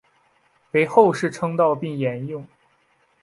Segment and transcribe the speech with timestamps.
[0.71, 2.43] 为后世称道并沿用。